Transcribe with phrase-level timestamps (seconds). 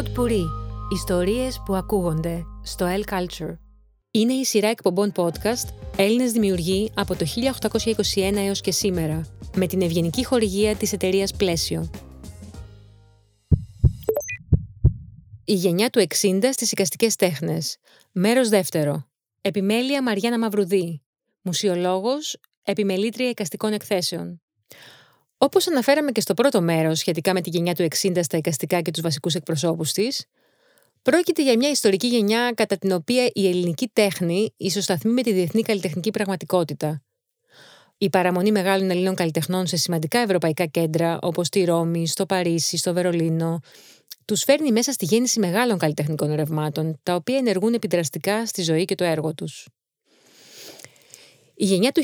[0.00, 0.44] Pod Puri.
[0.92, 3.56] Ιστορίες που ακούγονται στο El Culture.
[4.10, 7.26] Είναι η σειρά εκπομπών podcast Έλληνες δημιουργοί από το
[8.14, 11.90] 1821 έως και σήμερα, με την ευγενική χορηγία της εταιρείας Πλαίσιο.
[15.44, 17.76] Η γενιά του 60 στις οικαστικές τέχνες.
[18.12, 19.06] Μέρος δεύτερο.
[19.40, 21.02] Επιμέλεια Μαριάννα Μαυρουδή.
[21.42, 24.42] Μουσιολόγος, επιμελήτρια οικαστικών εκθέσεων.
[25.42, 28.90] Όπως αναφέραμε και στο πρώτο μέρος σχετικά με τη γενιά του 60 στα εικαστικά και
[28.90, 30.24] τους βασικούς εκπροσώπους της,
[31.02, 35.62] πρόκειται για μια ιστορική γενιά κατά την οποία η ελληνική τέχνη ισοσταθμεί με τη διεθνή
[35.62, 37.02] καλλιτεχνική πραγματικότητα.
[37.98, 42.92] Η παραμονή μεγάλων Ελλήνων καλλιτεχνών σε σημαντικά ευρωπαϊκά κέντρα, όπως στη Ρώμη, στο Παρίσι, στο
[42.92, 43.60] Βερολίνο,
[44.24, 48.94] τους φέρνει μέσα στη γέννηση μεγάλων καλλιτεχνικών ρευμάτων, τα οποία ενεργούν επιδραστικά στη ζωή και
[48.94, 49.68] το έργο τους.
[51.62, 52.02] Η γενιά του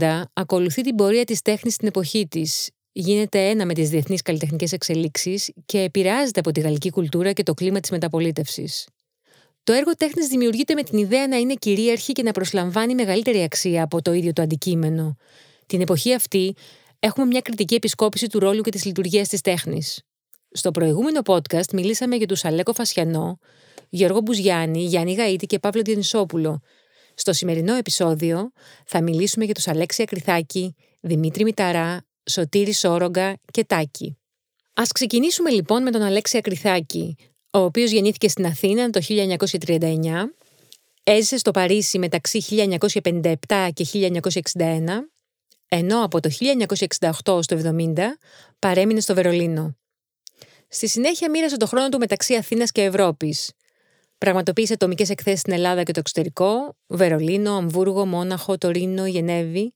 [0.00, 4.72] 1960-70 ακολουθεί την πορεία της τέχνης στην εποχή της, γίνεται ένα με τις διεθνείς καλλιτεχνικές
[4.72, 8.88] εξελίξεις και επηρεάζεται από τη γαλλική κουλτούρα και το κλίμα της μεταπολίτευσης.
[9.64, 13.82] Το έργο τέχνης δημιουργείται με την ιδέα να είναι κυρίαρχη και να προσλαμβάνει μεγαλύτερη αξία
[13.82, 15.16] από το ίδιο το αντικείμενο.
[15.66, 16.54] Την εποχή αυτή
[16.98, 20.02] έχουμε μια κριτική επισκόπηση του ρόλου και της λειτουργίας της τέχνης.
[20.50, 23.38] Στο προηγούμενο podcast μιλήσαμε για τους Αλέκο Φασιανό,
[23.88, 26.60] Γιώργο Μπουζιάννη, Γιάννη Γαΐτη και Παύλο Διονυσόπουλο,
[27.20, 28.52] στο σημερινό επεισόδιο
[28.86, 34.18] θα μιλήσουμε για τους Αλέξια Κρυθάκη, Δημήτρη Μηταρά, Σωτήρη Σόρογκα και Τάκη.
[34.74, 37.16] Ας ξεκινήσουμε λοιπόν με τον Αλέξια Κρυθάκη,
[37.52, 39.88] ο οποίος γεννήθηκε στην Αθήνα το 1939,
[41.02, 43.34] έζησε στο Παρίσι μεταξύ 1957
[43.72, 44.10] και 1961,
[45.68, 46.30] ενώ από το
[47.24, 47.94] 1968 στο 70
[48.58, 49.76] παρέμεινε στο Βερολίνο.
[50.68, 53.52] Στη συνέχεια μοίρασε το χρόνο του μεταξύ Αθήνας και Ευρώπης,
[54.18, 59.74] Πραγματοποίησε ατομικές εκθέσεις στην Ελλάδα και το εξωτερικό, Βερολίνο, Αμβούργο, Μόναχο, Τωρίνο, Γενέβη,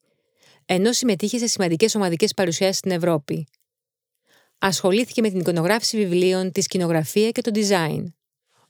[0.67, 3.47] ενώ συμμετείχε σε σημαντικές ομαδικές παρουσιάσεις στην Ευρώπη.
[4.59, 8.05] Ασχολήθηκε με την εικονογράφηση βιβλίων, τη σκηνογραφία και το design.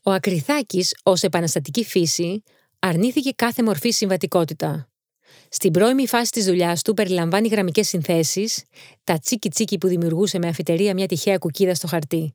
[0.03, 2.43] Ο Ακριθάκης, ως επαναστατική φύση,
[2.79, 4.89] αρνήθηκε κάθε μορφή συμβατικότητα.
[5.49, 8.65] Στην πρώιμη φάση της δουλειάς του περιλαμβάνει γραμμικές συνθέσεις,
[9.05, 12.35] τα τσίκι τσίκι που δημιουργούσε με αφιτερία μια τυχαία κουκίδα στο χαρτί.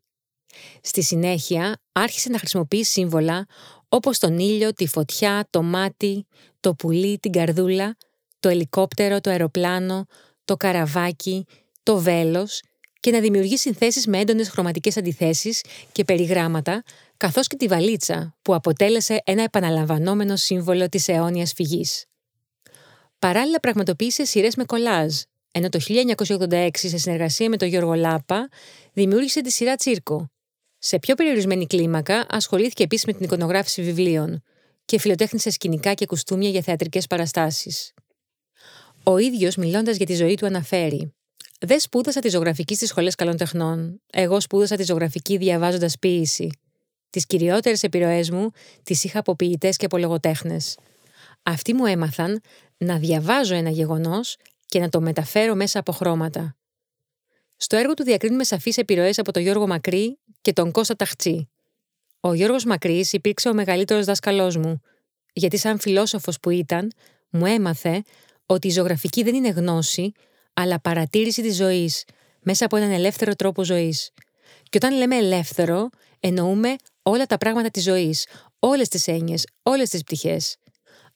[0.81, 3.45] Στη συνέχεια άρχισε να χρησιμοποιεί σύμβολα
[3.89, 6.27] όπως τον ήλιο, τη φωτιά, το μάτι,
[6.59, 7.97] το πουλί, την καρδούλα,
[8.39, 10.05] το ελικόπτερο, το αεροπλάνο,
[10.45, 11.45] το καραβάκι,
[11.83, 12.61] το βέλος
[12.99, 16.83] και να δημιουργεί συνθέσεις με έντονες χρωματικές αντιθέσεις και περιγράμματα,
[17.17, 22.05] καθώς και τη βαλίτσα που αποτέλεσε ένα επαναλαμβανόμενο σύμβολο της αιώνιας φυγής.
[23.19, 25.15] Παράλληλα πραγματοποίησε σειρές με κολάζ,
[25.51, 28.49] ενώ το 1986 σε συνεργασία με τον Γιώργο Λάπα
[28.93, 30.31] δημιούργησε τη σειρά Τσίρκο,
[30.79, 34.43] σε πιο περιορισμένη κλίμακα, ασχολήθηκε επίσης με την εικονογράφηση βιβλίων
[34.85, 37.93] και φιλοτέχνησε σκηνικά και κουστούμια για θεατρικές παραστάσεις.
[39.03, 41.13] Ο ίδιος, μιλώντας για τη ζωή του, αναφέρει:
[41.59, 44.01] Δεν σπούδασα τη ζωγραφική στις σχολές καλών τεχνών.
[44.11, 46.49] Εγώ σπούδασα τη ζωγραφική διαβάζοντας ποίηση.
[47.09, 48.49] Τις κυριότερες επιρροές μου
[48.83, 50.77] τις είχα από ποιητές και από λογοτέχνες.
[51.43, 52.41] Αυτοί μου έμαθαν
[52.77, 56.55] να διαβάζω ένα γεγονός και να το μεταφέρω μέσα από χρώματα.
[57.57, 61.49] Στο έργο του διακρίνουμε σαφείς επιρροές από τον Γιώργο Μακρύ και τον Κώστα Ταχτσί.
[62.19, 64.81] Ο Γιώργος Μακρύς υπήρξε ο μεγαλύτερος δάσκαλός μου,
[65.33, 66.91] γιατί σαν φιλόσοφος που ήταν,
[67.29, 68.03] μου έμαθε
[68.45, 70.11] ότι η ζωγραφική δεν είναι γνώση,
[70.53, 72.03] αλλά παρατήρηση της ζωής,
[72.41, 74.11] μέσα από έναν ελεύθερο τρόπο ζωής.
[74.63, 75.89] Και όταν λέμε ελεύθερο,
[76.19, 78.27] εννοούμε όλα τα πράγματα της ζωής,
[78.59, 80.57] όλες τις έννοιες, όλες τις πτυχές.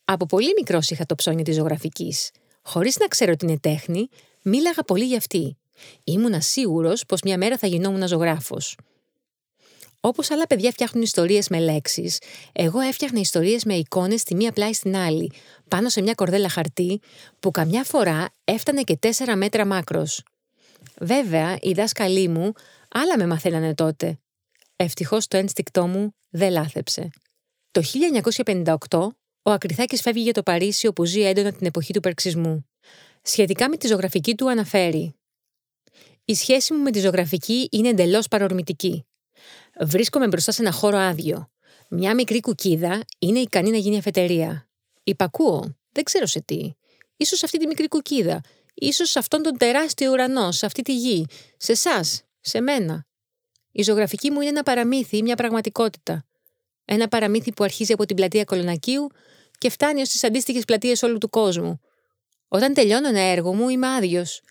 [0.04, 2.30] Από πολύ μικρός είχα το ψώνιο της ζωγραφικής.
[2.62, 4.08] Χωρίς να ξέρω ότι είναι τέχνη,
[4.42, 5.56] μίλαγα πολύ για αυτή.
[6.04, 8.76] Ήμουνα σίγουρος πως μια μέρα θα γινόμουν ζωγράφος.
[10.04, 12.18] Όπως άλλα παιδιά φτιάχνουν ιστορίες με λέξεις,
[12.52, 15.32] εγώ έφτιαχνα ιστορίες με εικόνες τη μία πλάι στην άλλη,
[15.68, 17.00] πάνω σε μια κορδέλα χαρτί,
[17.40, 20.22] που καμιά φορά έφτανε και τέσσερα μέτρα μάκρος.
[21.00, 22.52] Βέβαια, οι δάσκαλοι μου
[22.88, 24.18] άλλα με μαθαίνανε τότε.
[24.76, 27.08] Ευτυχώς το ένστικτό μου δεν λάθεψε.
[27.70, 27.82] Το
[28.90, 29.08] 1958,
[29.42, 32.66] ο Ακριθάκης φεύγει για το Παρίσι όπου ζει έντονα την εποχή του περξισμού.
[33.22, 35.14] Σχετικά με τη ζωγραφική του αναφέρει
[36.24, 39.04] «Η σχέση μου με τη ζωγραφική είναι εντελώς παρορμητική.
[39.80, 41.50] Βρίσκομαι μπροστά σε ένα χώρο άδειο.
[41.90, 44.68] Μια μικρή κουκίδα είναι ικανή να γίνει αφετερία.
[45.02, 45.76] Υπακούω.
[45.92, 46.72] Δεν ξέρω σε τι.
[47.16, 48.40] Ίσως σε αυτή τη μικρή κουκίδα.
[48.74, 51.26] Ίσως σε αυτόν τον τεράστιο ουρανό, σε αυτή τη γη.
[51.56, 53.06] Σε εσάς, σε μένα.
[53.72, 56.24] Η ζωγραφική μου είναι ένα παραμύθι, μια πραγματικότητα.
[56.84, 59.06] Ένα παραμύθι που αρχίζει από την πλατεία Κολονακίου
[59.58, 61.80] και φτάνει ως τις αντίστοιχες πλατείες όλου του κόσμου.
[62.48, 64.42] Όταν τελειώνω ένα έργο μου, είμαι άδειος.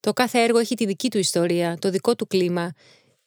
[0.00, 2.72] Το κάθε έργο έχει τη δική του ιστορία, το δικό του κλίμα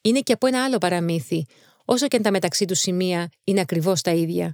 [0.01, 1.45] είναι και από ένα άλλο παραμύθι,
[1.85, 4.53] όσο και αν τα μεταξύ τους σημεία είναι ακριβώς τα ίδια.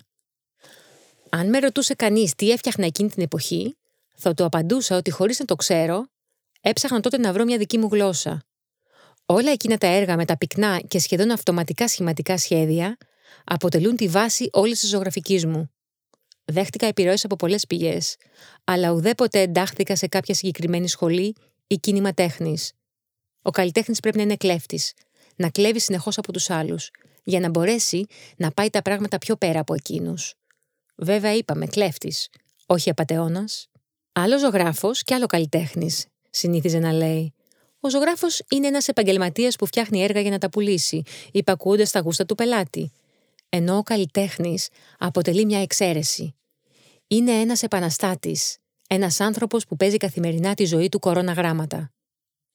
[1.29, 3.75] Αν με ρωτούσε κανείς τι έφτιαχνα εκείνη την εποχή,
[4.15, 6.05] θα του απαντούσα ότι χωρίς να το ξέρω,
[6.61, 8.45] έψαχνα τότε να βρω μια δική μου γλώσσα.
[9.25, 12.97] Όλα εκείνα τα έργα με τα πυκνά και σχεδόν αυτοματικά σχηματικά σχέδια
[13.43, 15.69] αποτελούν τη βάση όλης της ζωγραφικής μου.
[16.45, 18.15] Δέχτηκα επιρροές από πολλές πηγές,
[18.63, 21.35] αλλά ουδέποτε εντάχθηκα σε κάποια συγκεκριμένη σχολή
[21.67, 22.71] ή κίνημα τέχνης.
[23.41, 24.93] Ο καλλιτέχνης πρέπει να είναι κλέφτης,
[25.35, 26.89] να κλέβει συνεχώς από τους άλλους,
[27.23, 28.05] για να μπορέσει
[28.37, 30.33] να πάει τα πράγματα πιο πέρα από εκείνους.
[30.95, 32.29] Βέβαια, είπαμε κλέφτης,
[32.65, 33.67] όχι απαταιώνας.
[34.11, 37.33] Άλλος ζωγράφος και άλλο καλλιτέχνης, συνήθιζε να λέει.
[37.79, 41.01] Ο ζωγράφος είναι ένας επαγγελματίας που φτιάχνει έργα για να τα πουλήσει,
[41.31, 42.91] υπακούοντας τα γούστα του πελάτη.
[43.49, 46.35] Ενώ ο καλλιτέχνης αποτελεί μια εξαίρεση.
[47.07, 48.57] Είναι ένας επαναστάτης,
[48.87, 51.91] ένας άνθρωπος που παίζει καθημερινά τη ζωή του κορώνα γράμματα.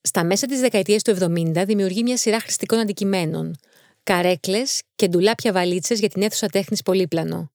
[0.01, 3.55] Στα μέσα της δεκαετίας του 70 δημιουργεί μια σειρά χρηστικών αντικειμένων,
[4.03, 7.51] καρέκλες και ντουλάπια βαλίτσες για την αίθουσα τέχνης Πολύπλανο.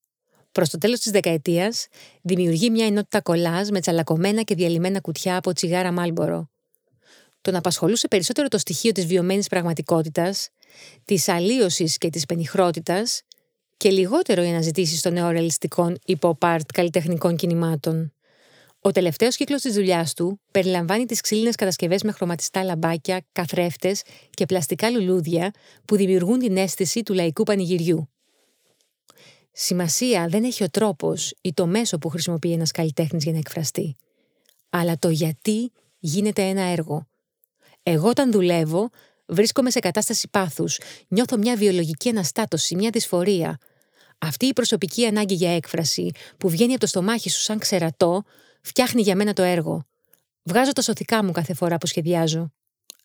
[0.52, 1.86] Προς το τέλος της δεκαετίας,
[2.22, 6.50] δημιουργεί μια ενότητα κολάζ με τσαλακωμένα και διαλυμένα κουτιά από τσιγάρα Μάλμπορο.
[7.40, 10.48] Τον απασχολούσε περισσότερο το στοιχείο της βιωμένης πραγματικότητας,
[11.04, 13.22] της αλλίωσης και της πενιχρότητας,
[13.76, 18.15] και λιγότερο οι αναζητήσει των νεορεαλιστικών υπό-part καλλιτεχνικών κινημάτων.
[18.86, 24.46] Ο τελευταίος κύκλος της δουλειάς του περιλαμβάνει τις ξύλινες κατασκευές με χρωματιστά λαμπάκια, καθρέφτες και
[24.46, 25.50] πλαστικά λουλούδια
[25.84, 28.08] που δημιουργούν την αίσθηση του λαϊκού πανηγυριού.
[29.52, 33.96] Σημασία δεν έχει ο τρόπος ή το μέσο που χρησιμοποιεί ένας καλλιτέχνης για να εκφραστεί,
[34.70, 37.06] αλλά το γιατί γίνεται ένα έργο.
[37.82, 38.90] Εγώ, όταν δουλεύω,
[39.26, 40.78] βρίσκομαι σε κατάσταση πάθους,
[41.08, 43.58] νιώθω μια βιολογική αναστάτωση, μια δυσφορία.
[44.18, 48.24] Αυτή η προσωπική ανάγκη για έκφραση, που βγαίνει από το στομάχι σου σαν ξερατό,
[48.66, 49.86] φτιάχνει για μένα το έργο.
[50.42, 52.52] Βγάζω τα σωθικά μου κάθε φορά που σχεδιάζω,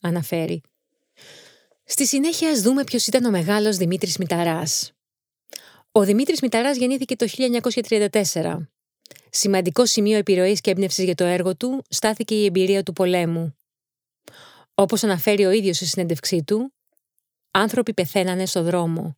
[0.01, 0.61] αναφέρει.
[1.83, 4.91] Στη συνέχεια, ας δούμε ποιος ήταν ο μεγάλος Δημήτρης Μηταράς.
[5.91, 8.69] Ο Δημήτρης Μηταράς γεννήθηκε το 1934.
[9.29, 13.55] Σημαντικό σημείο επιρροής και έμπνευσης για το έργο του στάθηκε η εμπειρία του πολέμου.
[14.73, 16.73] Όπως αναφέρει ο ίδιος στη συνέντευξή του,
[17.51, 19.17] άνθρωποι πεθαίνανε στο δρόμο.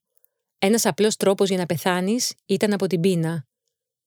[0.60, 3.46] Ένας απλός τρόπος για να πεθάνεις ήταν από την πείνα.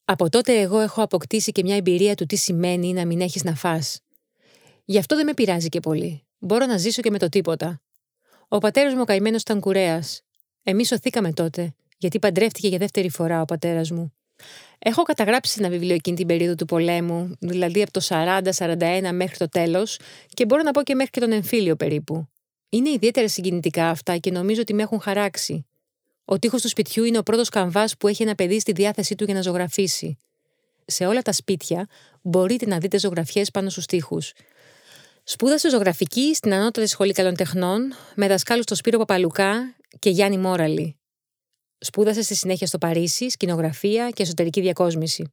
[0.09, 3.55] Από τότε εγώ έχω αποκτήσει και μια εμπειρία του τι σημαίνει να μην έχεις να
[3.55, 4.01] φας.
[4.85, 6.27] Γι' αυτό δεν με πειράζει και πολύ.
[6.39, 7.81] Μπορώ να ζήσω και με το τίποτα.
[8.49, 10.21] Ο πατέρας μου ο καημένος ήταν κουρέας.
[10.63, 14.13] Εμείς σωθήκαμε τότε, γιατί παντρεύτηκε για δεύτερη φορά ο πατέρας μου.
[14.79, 19.49] Έχω καταγράψει ένα βιβλίο εκείνη την περίοδο του πολέμου, δηλαδή από το 40-41 μέχρι το
[19.49, 19.99] τέλος,
[20.29, 22.29] και μπορώ να πω και μέχρι και τον εμφύλιο περίπου.
[22.69, 25.67] Είναι ιδιαίτερα συγκινητικά αυτά και νομίζω ότι με έχουν χαράξει.
[26.29, 29.25] Ο τείχο του σπιτιού είναι ο πρώτος καμβά που έχει ένα παιδί στη διάθεσή του
[29.25, 30.19] για να ζωγραφίσει.
[30.87, 31.89] Σε όλα τα σπίτια
[32.23, 34.33] μπορείτε να δείτε ζωγραφιές πάνω στους τοίχους.
[35.25, 40.97] Σπούδασε ζωγραφική στην Ανώτατη Σχολή Καλών Τεχνών με δασκάλους στο Σπύρο Παπαλουκά και Γιάννη Μόραλη.
[41.79, 45.33] Σπούδασε στη συνέχεια στο Παρίσι, σκηνογραφία και εσωτερική διακόσμηση.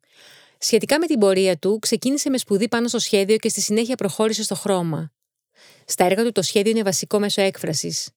[0.57, 4.43] Σχετικά με την πορεία του, ξεκίνησε με σπουδή πάνω στο σχέδιο και στη συνέχεια προχώρησε
[4.43, 5.11] στο χρώμα.
[5.85, 8.09] Στα έργα του το σχέδιο είναι βασικό μέσο έκφρασης.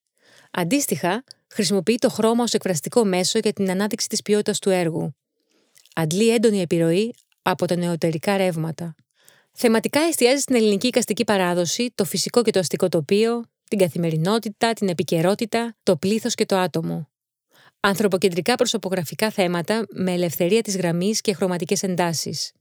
[0.59, 5.15] Αντίστοιχα, χρησιμοποιεί το χρώμα ως εκφραστικό μέσο για την ανάδειξη της ποιότητας του έργου.
[5.95, 8.95] Αντλεί έντονη επιρροή από τα νεωτερικά ρεύματα.
[9.51, 14.89] Θεματικά εστιάζει στην ελληνική οικαστική παράδοση, το φυσικό και το αστικό τοπίο, την καθημερινότητα, την
[14.89, 17.09] επικαιρότητα, το πλήθος και το άτομο.
[17.79, 22.51] Ανθρωποκεντρικά προσωπογραφικά θέματα με ελευθερία της γραμμής και χρωματικές εντάσεις.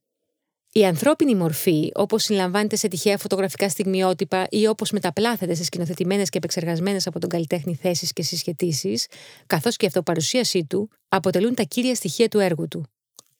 [0.77, 6.39] Η ανθρώπινη μορφή, όπως συλλαμβάνεται σε τυχαία φωτογραφικά στιγμιότυπα ή όπως μεταπλάθεται σε σκηνοθετημένες και
[6.39, 9.01] επεξεργασμένες από τον καλλιτέχνη θέσεις και συσχετήσει,
[9.47, 12.87] καθώς και η αυτοπαρουσίασή του, αποτελούν τα κύρια στοιχεία του έργου του.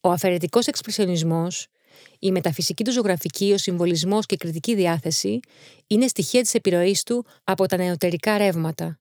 [0.01, 1.67] Ο αφαιρετικός εξπρεσιονισμός,
[2.19, 5.41] η μεταφυσική του ζωγραφική, ο συμβολισμός και η κριτική διάθεση
[5.87, 8.99] είναι στοιχεία της επιρροής του από τα νεωτερικά ρεύματα.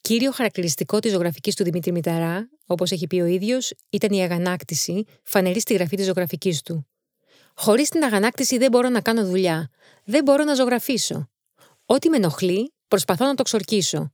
[0.00, 5.04] Κύριο χαρακτηριστικό της ζωγραφικής του Δημήτρη Μηταρά, όπως έχει πει ο ίδιος, ήταν η αγανάκτηση,
[5.22, 6.86] φανερή στη γραφή της ζωγραφικής του.
[7.60, 9.70] Χωρίς την αγανάκτηση δεν μπορώ να κάνω δουλειά.
[10.04, 11.30] Δεν μπορώ να ζωγραφίσω.
[11.86, 14.12] Ό,τι με ενοχλεί, προσπαθώ να το ξορκίσω.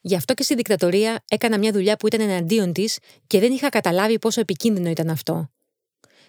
[0.00, 3.68] Γι' αυτό και στη δικτατορία έκανα μια δουλειά που ήταν εναντίον της και δεν είχα
[3.68, 5.50] καταλάβει πόσο επικίνδυνο ήταν αυτό.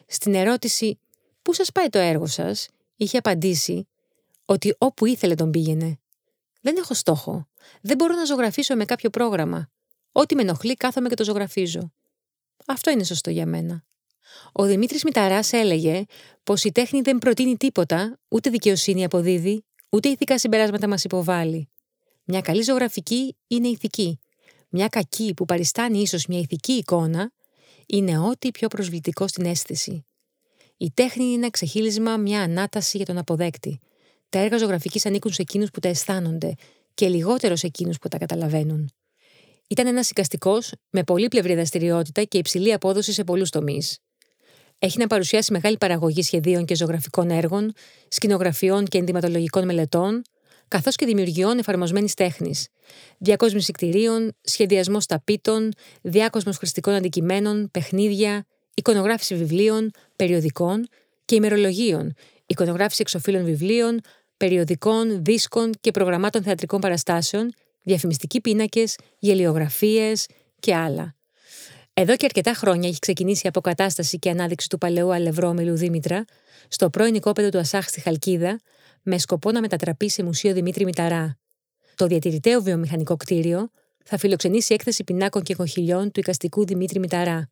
[0.08, 1.00] Στην ερώτηση
[1.42, 3.88] Πού σας πάει το έργο σας, είχε απαντήσει
[4.46, 6.00] ότι όπου ήθελε τον πήγαινε.
[6.62, 7.48] Δεν έχω στόχο.
[7.82, 9.70] Δεν μπορώ να ζωγραφίσω με κάποιο πρόγραμμα.
[10.12, 11.92] Ό,τι με ενοχλεί, κάθομαι και το ζωγραφίζω.
[12.66, 13.86] Αυτό είναι σωστό για μένα.
[14.52, 16.04] Ο Δημήτρης Μηταράς έλεγε
[16.44, 21.70] πως η τέχνη δεν προτείνει τίποτα, ούτε δικαιοσύνη αποδίδει, ούτε ηθικά συμπεράσματα μας υποβάλλει.
[22.24, 24.20] Μια καλή ζωγραφική είναι ηθική.
[24.70, 27.32] Μια κακή που παριστάνει ίσως μια ηθική εικόνα
[27.86, 30.06] είναι ό,τι πιο προσβλητικό στην αίσθηση.
[30.78, 33.80] Η τέχνη είναι ένα ξεχύλισμα, μια ανάταση για τον αποδέκτη.
[34.30, 36.54] Τα έργα ζωγραφικής ανήκουν σε εκείνους που τα αισθάνονται
[36.94, 38.92] και λιγότερο σε εκείνους που τα καταλαβαίνουν.
[39.68, 43.98] Ήταν ένας εικαστικός με πολύπλευρη δραστηριότητα και υψηλή απόδοση σε πολλούς τομείς.
[44.80, 47.74] Έχει να παρουσιάσει μεγάλη παραγωγή σχεδίων και ζωγραφικών έργων,
[48.08, 50.22] σκηνογραφιών και ενδυματολογικών μελετών,
[50.68, 52.68] καθώς και δημιουργιών εφαρμοσμένης τέχνης,
[53.18, 60.88] διακόσμηση κτηρίων, σχεδιασμός ταπίτων, διάκοσμος χρηστικών αντικειμένων, παιχνίδια, εικονογράφηση βιβλίων, περιοδικών
[61.26, 62.14] και ημερολογίων,
[62.46, 64.00] εικονογράφηση εξοφύλων βιβλίων,
[64.38, 67.54] περιοδικών, δίσκων και προγραμμάτων θεατρικών παραστάσεων,
[67.84, 70.26] διαφημιστικοί πίνακες, γελιογραφίες
[70.60, 71.17] και άλλα.
[72.00, 76.26] Εδώ και αρκετά χρόνια έχει ξεκινήσει η αποκατάσταση και ανάδειξη του παλαιού αλευρόμιλου Δήμητρα
[76.68, 78.60] στο πρώην οικόπεδο του Ασάχ στη Χαλκίδα,
[79.02, 81.38] με σκοπό να μετατραπεί σε Μουσείο Δημήτρη Μηταρά.
[81.96, 83.70] Το διατηρηταίο βιομηχανικό κτίριο
[84.04, 87.50] θα φιλοξενήσει έκθεση πινάκων και κοχυλιών του οικαστικού Δημήτρη Μηταρά.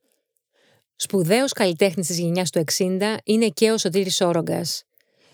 [0.95, 4.65] Σπουδαίος καλλιτέχνης της γενιάς του 60 είναι και ο Σωτήρης Όρογκα.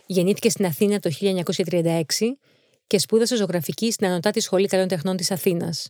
[0.06, 2.04] Γεννήθηκε στην Αθήνα το 1936
[2.88, 5.90] και σπούδασε ζωγραφική στην Ανωτάτη Σχολή Καλών Τεχνών της Αθήνας.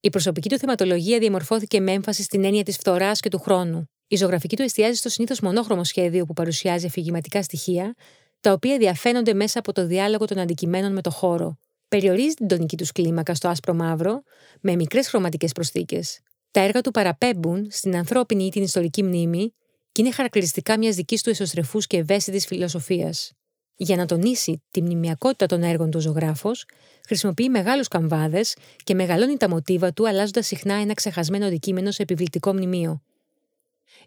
[0.00, 3.90] Η προσωπική του θεματολογία διαμορφώθηκε με έμφαση στην έννοια της φθοράς και του χρόνου.
[4.06, 7.94] Η ζωγραφική του εστιάζει στο συνήθως μονόχρωμο σχέδιο που παρουσιάζει αφηγηματικά στοιχεία,
[8.40, 11.58] τα οποία διαφαίνονται μέσα από το διάλογο των αντικειμένων με το χώρο.
[11.88, 14.22] Περιορίζει την τονική τους κλίμακα στο άσπρο μαύρο,
[14.60, 16.20] με μικρές χρωματικές προσθήκες.
[16.50, 19.54] Τα έργα του παραπέμπουν στην ανθρώπινη ή την ιστορική μνήμη
[19.92, 23.32] και είναι χαρακτηριστικά μιας δικής του εσωστρεφούς και ευαίσθητης φιλοσοφίας.
[23.80, 26.66] Για να τονίσει τη μνημιακότητα των έργων του ζωγράφος,
[27.06, 32.52] χρησιμοποιεί μεγάλους καμβάδες και μεγαλώνει τα μοτίβα του, αλλάζοντας συχνά ένα ξεχασμένο αντικείμενο σε επιβλητικό
[32.52, 33.02] μνημείο.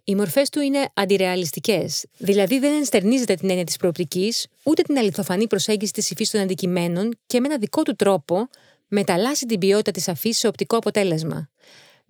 [0.04, 5.48] Οι μορφές του είναι αντιρεαλιστικές, δηλαδή δεν ενστερνίζεται την έννοια της προοπτικής, ούτε την αληθοφανή
[5.48, 8.50] προσέγγιση της υφής των αντικειμένων και με ένα δικό του τρόπο
[8.88, 11.50] μεταλλάσσει την ποιότητα της αφή σε οπτικό αποτέλεσμα.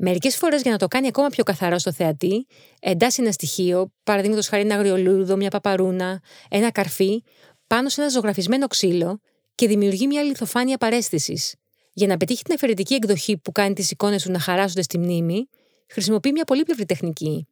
[0.04, 2.48] Μερικές φορές για να το κάνει ακόμα πιο καθαρό στο θεατή,
[2.80, 7.24] εντάσσει ένα στοιχείο, παραδείγματος χάρη ένα αγριολούδο, μια παπαρούνα, ένα καρφί,
[7.72, 9.20] πάνω σε ένα ζωγραφισμένο ξύλο
[9.56, 11.56] και δημιουργεί μια λιθοφάνεια παρέστησης.
[11.94, 15.50] Για να πετύχει την αφαιρετική εκδοχή που κάνει τις εικόνες του να χαράσσονται στη μνήμη,
[15.88, 17.48] χρησιμοποιεί μια πολύπλευρη τεχνική.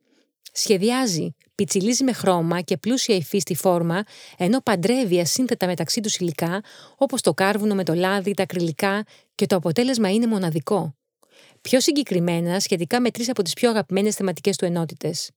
[0.51, 4.03] Σχεδιάζει, πιτσιλίζει με χρώμα και πλούσια υφή στη φόρμα,
[4.37, 6.63] ενώ παντρεύει ασύνθετα μεταξύ τους υλικά,
[6.95, 9.03] όπως το κάρβουνο με το λάδι, τα ακριλικά,
[9.35, 10.95] και το αποτέλεσμα είναι μοναδικό.
[11.61, 15.31] Πιο συγκεκριμένα, σχετικά με τρεις από τις πιο αγαπημένες θεματικές του ενότητες.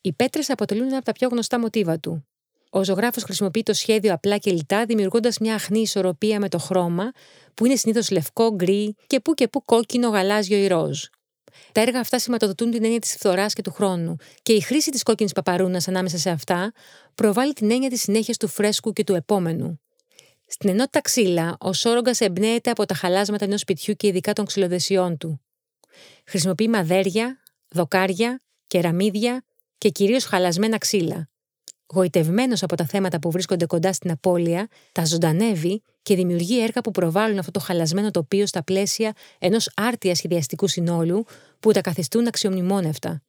[0.00, 2.24] Οι πέτρες αποτελούν ένα από τα πιο γνωστά μοτίβα του.
[2.70, 7.10] Ο ζωγράφος χρησιμοποιεί το σχέδιο απλά και λιτά, δημιουργώντας μια αχνή ισορροπία με το χρώμα,
[7.54, 11.02] που είναι συνήθως λευκό, γκρι και που και που κόκκινο, γαλάζιο ή ροζ.
[11.72, 15.02] Τα έργα αυτά σηματοδοτούν την έννοια της φθοράς και του χρόνου, και η χρήση της
[15.02, 16.72] κόκκινης παπαρούνας ανάμεσα σε αυτά
[17.14, 19.80] προβάλλει την έννοια της συνέχειας του φρέσκου και του επόμενου.
[20.46, 25.16] Στην ενότητα ξύλα, ο Σόρογκας εμπνέεται από τα χαλάσματα ενός σπιτιού και ειδικά των ξυλοδεσιών
[25.16, 25.40] του.
[26.26, 29.44] Χρησιμοποιεί μαδέρια, δοκάρια, κεραμίδια
[29.78, 31.28] και κυρίως χαλασμένα ξύλα.
[31.92, 36.90] Γοητευμένος από τα θέματα που βρίσκονται κοντά στην απώλεια, τα ζωντανεύει και δημιουργεί έργα που
[36.90, 41.24] προβάλλουν αυτό το χαλασμένο τοπίο στα πλαίσια ενός άρτια σχεδιαστικού συνόλου
[41.60, 43.22] που τα καθιστούν αξιομνημόνευτα.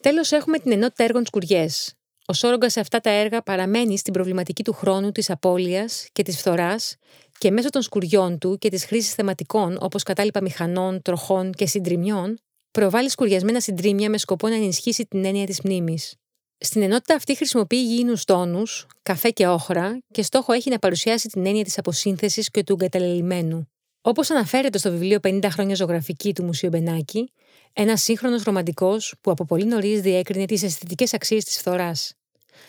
[0.00, 1.92] Τέλος, έχουμε την ενότητα έργων Σκουριές.
[2.26, 6.36] Ο Σόρογκας σε αυτά τα έργα παραμένει στην προβληματική του χρόνου της απώλειας και της
[6.36, 6.96] φθοράς
[7.38, 12.38] και μέσω των σκουριών του και της χρήσης θεματικών όπως κατάλοιπα μηχανών, τροχών και συντριμιών,
[12.70, 16.14] προβάλλει σκουριασμένα συντρίμια με σκοπό να ενισχύσει την έννοια της μνήμης.
[16.60, 21.46] Στην ενότητα αυτή χρησιμοποιεί υγιεινούς τόνους, καφέ και όχρα και στόχο έχει να παρουσιάσει την
[21.46, 23.68] έννοια της αποσύνθεσης και του εγκαταλελειμμένου.
[24.00, 27.32] Όπως αναφέρεται στο βιβλίο 50 χρόνια ζωγραφική του Μουσείου Μπενάκη,
[27.72, 32.12] ένας σύγχρονος ρομαντικός που από πολύ νωρίς διέκρινε τις αισθητικές αξίες της φθοράς.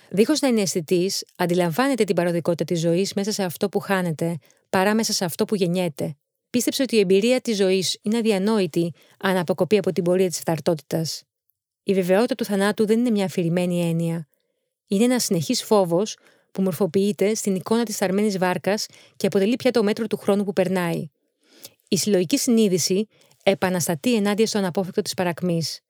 [0.10, 4.38] Δίχως να είναι αισθητής, αντιλαμβάνεται την παροδικότητα της ζωής μέσα σε αυτό που χάνεται,
[4.70, 6.16] παρά μέσα σε αυτό που γεννιέται.
[6.50, 11.06] Πίστεψε ότι η εμπειρία της ζωής είναι αδιανόητη αν αποκοπεί από την πορεία της φθαρτότητα.
[11.90, 14.28] Η βεβαιότητα του θανάτου δεν είναι μια αφηρημένη έννοια.
[14.88, 16.18] Είναι ένας συνεχής φόβος
[16.52, 20.54] που μορφοποιείται στην εικόνα της θαρμένη βάρκας και αποτελεί πια το μέτρο του χρόνου που
[20.54, 21.10] περνάει.
[21.88, 23.08] Η συλλογική συνείδηση
[23.44, 25.82] επαναστατεί ενάντια στο αναπόφευκτο της παρακμής.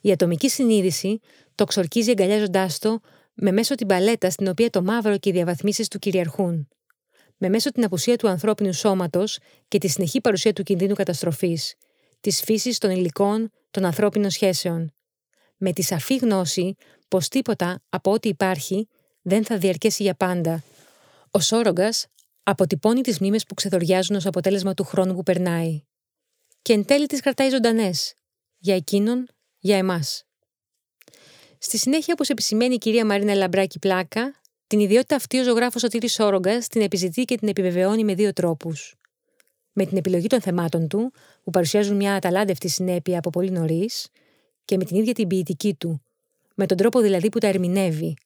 [0.00, 1.20] Η ατομική συνείδηση
[1.54, 3.00] το ξορκίζει εγκαλιάζοντάς το
[3.34, 6.68] με μέσω την παλέτα στην οποία το μαύρο και οι διαβαθμίσεις του κυριαρχούν.
[7.36, 9.38] Με μέσω την απουσία του ανθρώπινου σώματος
[9.68, 11.74] και τη συνεχή παρουσία του κινδύνου καταστροφής,
[12.20, 14.94] της φύσης των υλικών των ανθρώπινων σχέσεων
[15.56, 16.74] με τη σαφή γνώση
[17.08, 18.88] πως τίποτα από ό,τι υπάρχει
[19.22, 20.62] δεν θα διαρκέσει για πάντα.
[21.30, 22.06] Ο Σόρογκας
[22.42, 25.82] αποτυπώνει τις μνήμες που ξεδοριάζουν ως αποτέλεσμα του χρόνου που περνάει.
[26.62, 28.14] Και εν τέλει τις κρατάει ζωντανές.
[28.58, 30.24] Για εκείνον, για εμάς.
[31.58, 36.08] Στη συνέχεια, όπως επισημαίνει η κυρία Μαρίνα Λαμπράκη Πλάκα, την ιδιότητα αυτή ο ζωγράφος Σωτήρη
[36.08, 38.94] Σόρογκας την επιζητεί και την επιβεβαιώνει με δύο τρόπους.
[39.72, 44.08] Με την επιλογή των θεμάτων του, που παρουσιάζουν μια αταλάντευτη συνέπεια από πολύ νωρίς,
[44.64, 46.04] και με την ίδια την ποιητική του,
[46.54, 48.16] με τον τρόπο δηλαδή που τα ερμηνεύει.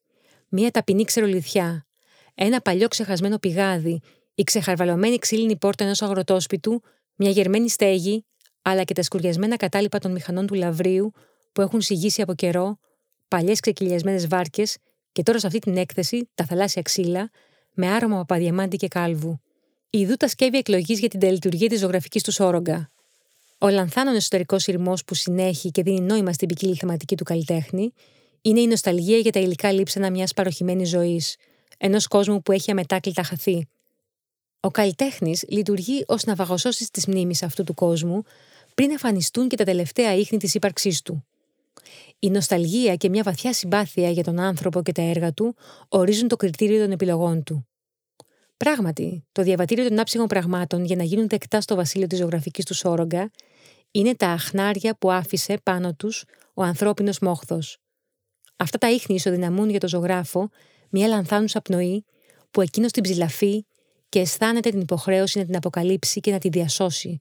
[0.48, 1.86] Μία ταπεινή ξερολιθιά,
[2.34, 4.00] ένα παλιό ξεχασμένο πηγάδι,
[4.34, 6.82] η ξεχαρβαλωμένη ξύλινη πόρτα ενός αγροτόσπιτου,
[7.16, 8.24] μια γερμένη στέγη,
[8.62, 11.12] αλλά και τα σκουριασμένα κατάλοιπα των μηχανών του λαβρίου
[11.52, 12.78] που έχουν συγγύσει από καιρό,
[13.28, 14.76] παλιές ξεκυλιασμένες βάρκες.
[15.12, 17.30] Και τώρα σε αυτή την έκθεση τα θαλάσσια ξύλα
[17.74, 19.40] με άρωμα παπαδιαμάντη και κάλβου.
[19.90, 22.90] Ιδού τα σκεύη εκλογής για την τελειτουργία της ζωγραφικής του σόρογγα.
[23.60, 27.92] Ο λανθάνων εσωτερικός σειρμός που συνέχει και δίνει νόημα στην ποικίλη θεματική του καλλιτέχνη
[28.42, 31.36] είναι η νοσταλγία για τα υλικά λείψανα μιας παροχημένης ζωής,
[31.78, 33.68] ενός κόσμου που έχει αμετάκλητα χαθεί.
[34.60, 38.22] Ο καλλιτέχνης λειτουργεί ως ναυαγοσώσει της μνήμης αυτού του κόσμου
[38.74, 41.24] πριν εμφανιστούν και τα τελευταία ίχνη της ύπαρξής του.
[42.18, 45.56] Η νοσταλγία και μια βαθιά συμπάθεια για τον άνθρωπο και τα έργα του
[45.88, 47.66] ορίζουν το κριτήριο των επιλογών του.
[48.56, 52.74] Πράγματι, το διαβατήριο των άψυχων πραγμάτων για να γίνουν δεκτά στο βασίλειο της ζωγραφικής του
[52.74, 53.30] Σόρογκα
[53.90, 57.78] είναι τα αχνάρια που άφησε πάνω τους ο ανθρώπινος μόχθος.
[58.56, 60.50] Αυτά τα ίχνη ισοδυναμούν για τον ζωγράφο
[60.90, 62.04] μια λανθάνουσα πνοή
[62.50, 63.66] που εκείνος την ψηλαφεί
[64.08, 67.20] και αισθάνεται την υποχρέωση να την αποκαλύψει και να τη διασώσει,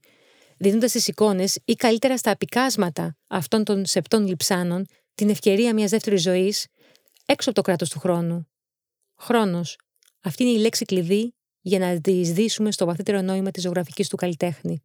[0.56, 6.22] δίνοντας στις εικόνες ή καλύτερα στα απικάσματα αυτών των σεπτών λιψάνων την ευκαιρία μιας δεύτερης
[6.22, 6.66] ζωής
[7.26, 8.48] έξω από το κράτος του χρόνου.
[9.16, 9.78] Χρόνος.
[10.20, 14.82] Αυτή είναι η λέξη κλειδί για να διεισδύσουμε στο βαθύτερο νόημα της ζωγραφικής του καλλιτέχνη.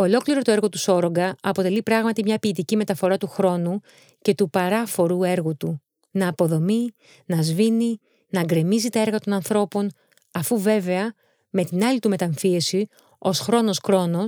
[0.00, 3.80] Ολόκληρο το έργο του Σόρογκα αποτελεί πράγματι μια ποιητική μεταφορά του χρόνου
[4.22, 5.82] και του παράφορου έργου του.
[6.10, 6.88] Να αποδομεί,
[7.26, 9.90] να σβήνει, να γκρεμίζει τα έργα των ανθρώπων,
[10.32, 11.14] αφού βέβαια
[11.50, 12.86] με την άλλη του μεταμφίεση
[13.18, 14.24] ω χρόνος κρόνο,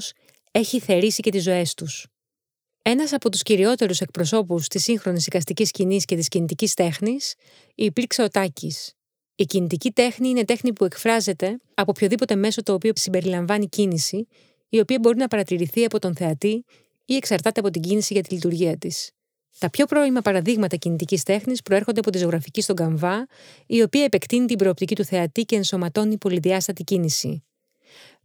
[0.51, 2.07] έχει θερήσει και τις ζωές τους.
[2.83, 7.35] Ένας από τους κυριότερους εκπροσώπους της σύγχρονης οικαστικής σκηνής και της κινητικής τέχνης
[7.75, 8.75] υπήρξε ο Τάκη.
[9.35, 14.27] Η κινητική τέχνη είναι τέχνη που εκφράζεται από οποιοδήποτε μέσο το οποίο συμπεριλαμβάνει κίνηση,
[14.71, 16.65] η οποία μπορεί να παρατηρηθεί από τον θεατή
[17.05, 19.11] ή εξαρτάται από την κίνηση για τη λειτουργία της.
[19.59, 23.27] Τα πιο πρώιμα παραδείγματα κινητικής τέχνης προέρχονται από τη ζωγραφική στον καμβά,
[23.67, 27.45] η οποία επεκτείνει την προοπτική του θεατή και ενσωματώνει πολυδιάστατη κίνηση.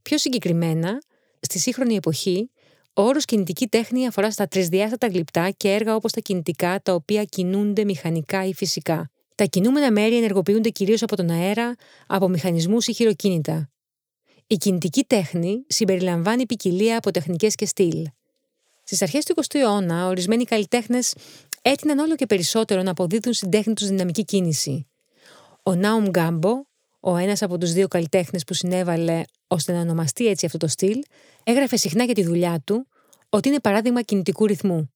[0.02, 1.02] Πιο συγκεκριμένα,
[1.40, 2.50] στη σύγχρονη εποχή,
[2.94, 7.24] ο όρος κινητική τέχνη αφορά στα τρισδιάστατα γλυπτά και έργα όπως τα κινητικά, τα οποία
[7.24, 9.10] κινούνται μηχανικά ή φυσικά.
[9.36, 11.76] Τα κινούμενα μέρη ενεργοποιούνται κυρίως από τον αέρα,
[12.08, 13.70] από μηχανισμούς ή χειροκίνητα.
[14.48, 18.08] Η κινητική τέχνη συμπεριλαμβάνει ποικιλία από τεχνικές και στυλ.
[18.84, 21.14] Στις αρχές του 20ου αιώνα, ορισμένοι καλλιτέχνες
[21.62, 24.88] έτειναν όλο και περισσότερο να αποδίδουν στην τέχνη τους δυναμική κίνηση.
[25.64, 26.66] Ο Νάουμ Γκάμπο,
[27.00, 31.02] ο ένας από τους δύο καλλιτέχνες που συνέβαλε ώστε να ονομαστεί έτσι αυτό το στυλ,
[31.44, 32.88] έγραφε συχνά για τη δουλειά του
[33.30, 34.94] ότι είναι παράδειγμα κινητικού ρυθμού.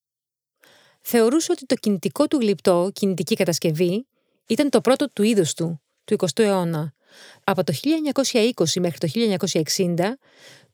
[1.02, 4.08] Θεωρούσε ότι το κινητικό του γλυπτό, κινητική κατασκευή,
[4.48, 6.94] ήταν το πρώτο του είδου του, του 20ου αιώνα.
[7.44, 7.74] Από το
[8.14, 9.08] 1920 μέχρι το
[9.76, 10.18] 1960,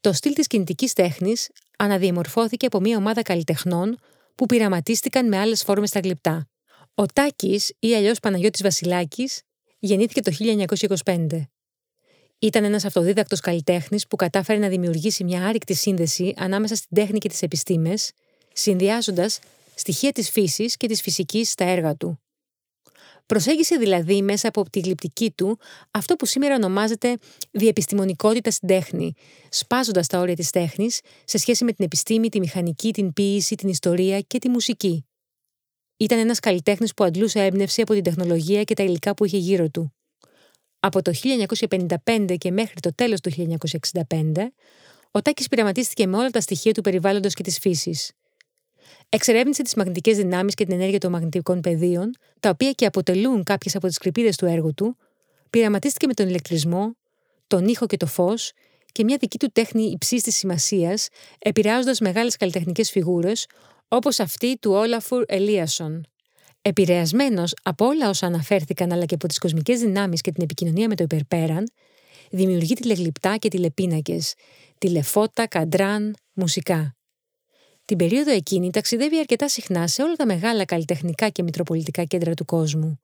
[0.01, 3.97] το στυλ της κινητικής τέχνης αναδιαμορφώθηκε από μια ομάδα καλλιτεχνών
[4.35, 6.47] που πειραματίστηκαν με άλλες φόρμες στα γλυπτά.
[6.95, 9.41] Ο Τάκης ή αλλιώς Παναγιώτης Βασιλάκης
[9.79, 10.31] γεννήθηκε το
[11.03, 11.27] 1925.
[12.39, 17.29] Ήταν ένας αυτοδίδακτος καλλιτέχνης που κατάφερε να δημιουργήσει μια άρρηκτη σύνδεση ανάμεσα στην τέχνη και
[17.29, 18.11] τις επιστήμες,
[18.53, 19.39] συνδυάζοντας
[19.75, 22.19] στοιχεία της φύσης και της φυσικής στα έργα του.
[23.25, 25.59] Προσέγγισε δηλαδή μέσα από τη γλυπτική του
[25.91, 27.17] αυτό που σήμερα ονομάζεται
[27.51, 29.13] διεπιστημονικότητα στην τέχνη,
[29.49, 33.69] σπάζοντας τα όρια της τέχνης σε σχέση με την επιστήμη, τη μηχανική, την ποίηση, την
[33.69, 35.05] ιστορία και τη μουσική.
[35.97, 39.69] Ήταν ένας καλλιτέχνης που αντλούσε έμπνευση από την τεχνολογία και τα υλικά που είχε γύρω
[39.69, 39.93] του.
[40.79, 41.11] Από το
[42.05, 43.31] 1955 και μέχρι το τέλος του
[44.07, 44.53] 1965,
[45.11, 48.11] ο Τάκης πειραματίστηκε με όλα τα στοιχεία του περιβάλλοντος και της φύσης.
[49.09, 53.75] Εξερεύνησε τι μαγνητικέ δυνάμεις και την ενέργεια των μαγνητικών πεδίων, τα οποία και αποτελούν κάποιες
[53.75, 54.97] από τις κρυπίδες του έργου του,
[55.49, 56.95] πειραματίστηκε με τον ηλεκτρισμό,
[57.47, 58.51] τον ήχο και το φως
[58.91, 61.07] και μια δική του τέχνη υψής της σημασίας,
[61.39, 63.47] επηρεάζοντας μεγάλες καλλιτεχνικές φιγούρες,
[63.87, 66.05] όπως αυτή του Όλαφουρ Ελίασον.
[66.61, 70.95] Επηρεασμένος από όλα όσα αναφέρθηκαν αλλά και από τις κοσμικές δυνάμεις και την επικοινωνία με
[70.95, 71.63] το υπερπέραν,
[72.31, 74.33] δημιουργεί τηλεγλυπτά και τηλεπίνακες,
[74.77, 76.94] τηλεφώτα, καντράν, μουσικά.
[77.85, 82.45] Την περίοδο εκείνη ταξιδεύει αρκετά συχνά σε όλα τα μεγάλα καλλιτεχνικά και μητροπολιτικά κέντρα του
[82.45, 82.99] κόσμου.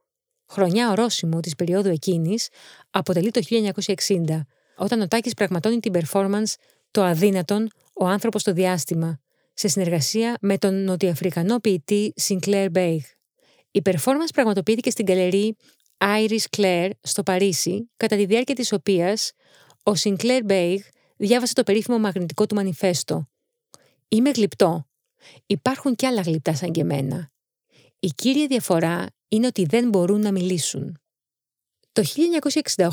[0.48, 2.48] Χρονιά ορόσημο της περίοδου εκείνης
[2.90, 6.54] αποτελεί το 1960, όταν ο Τάκης πραγματώνει την performance
[6.92, 9.20] «Το αδύνατον, ο άνθρωπος στο διάστημα»,
[9.54, 13.00] σε συνεργασία με τον νοτιοαφρικανό ποιητή Sinclair Beigh.
[13.72, 15.56] Η performance πραγματοποιήθηκε στην καλερί
[15.98, 19.32] Iris Claire στο Παρίσι, κατά τη διάρκεια της οποίας
[19.84, 20.78] ο Sinclair Beigh
[21.18, 23.31] διάβασε το περίφημο μαγνητικό του μανιφέστο.
[24.14, 24.88] «Είμαι γλυπτό.
[25.46, 27.32] Υπάρχουν κι άλλα γλυπτά σαν και εμένα.
[28.00, 31.00] Η κύρια διαφορά είναι ότι δεν μπορούν να μιλήσουν».
[31.92, 32.04] Το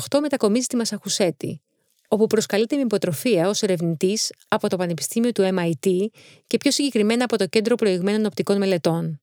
[0.09, 1.61] 1968 μετακομίζει στη Μασαχουσέτη,
[2.07, 6.05] όπου προσκαλείται με υποτροφία ως ερευνητής από το Πανεπιστήμιο του MIT
[6.47, 9.21] και πιο συγκεκριμένα από το Κέντρο Προηγμένων Οπτικών Μελετών.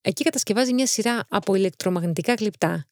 [0.00, 2.86] Εκεί κατασκευάζει μια σειρά από ηλεκτρομαγνητικά γλυπτά.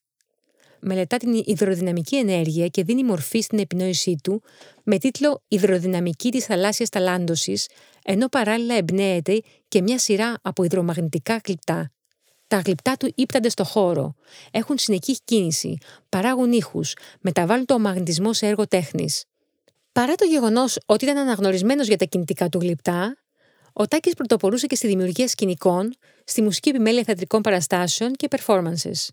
[0.89, 4.43] Μελετά την υδροδυναμική ενέργεια και δίνει μορφή στην επινόησή του
[4.83, 7.69] με τίτλο Υδροδυναμική της θαλάσσιας ταλάντωσης,
[8.05, 11.91] ενώ παράλληλα εμπνέεται και μια σειρά από υδρομαγνητικά γλυπτά.
[12.47, 14.15] Τα γλυπτά του ύπτανται στο χώρο,
[14.51, 19.25] έχουν συνεχή κίνηση, παράγουν ήχους, μεταβάλλουν το μαγνητισμό σε έργο τέχνης.
[19.93, 23.17] Παρά το γεγονός ότι ήταν αναγνωρισμένος για τα κινητικά του γλυπτά,
[23.73, 25.95] ο Τάκης πρωτοπορούσε και στη δημιουργία σκηνικών,
[26.25, 29.09] στη μουσική επιμέλεια θεατρικών παραστάσεων και performances.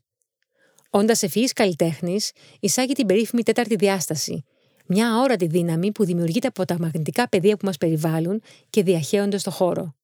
[0.95, 4.43] Όντας ευφυής καλλιτέχνης, εισάγει την περίφημη τέταρτη διάσταση,
[4.85, 9.51] μια αόρατη δύναμη που δημιουργείται από τα μαγνητικά πεδία που μας περιβάλλουν και διαχέονται στο
[9.51, 9.95] χώρο.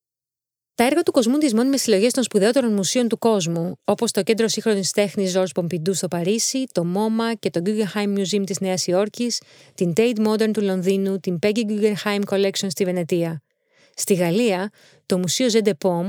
[0.76, 4.48] Τα έργα του κοσμούν τι μόνιμε συλλογέ των σπουδαίωτερων μουσείων του κόσμου, όπως το Κέντρο
[4.48, 9.42] Σύγχρονης Τέχνης George Pompidou στο Παρίσι, το MoMA και το Guggenheim Museum της Νέας Υόρκης,
[9.76, 13.42] την Tate Modern του Λονδίνου, την Peggy Guggenheim Collection στη Βενετία.
[13.94, 14.70] Στη Γαλλία,
[15.06, 16.06] το Μουσείο Zende Pom,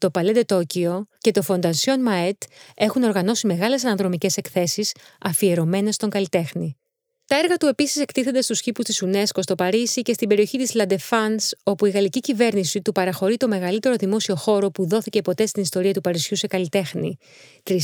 [0.00, 2.38] το Palais de Tokyo και το Fondation Maet
[2.74, 6.74] έχουν οργανώσει μεγάλες αναδρομικές εκθέσεις αφιερωμένες στον καλλιτέχνη.
[7.26, 10.72] Τα έργα του επίσης εκτίθενται στους κήπου της UNESCO στο Παρίσι και στην περιοχή της
[10.74, 15.46] La Défense, όπου η γαλλική κυβέρνηση του παραχωρεί το μεγαλύτερο δημόσιο χώρο που δόθηκε ποτέ
[15.46, 17.16] στην ιστορία του Παρισιού σε καλλιτέχνη,
[17.62, 17.78] 3.500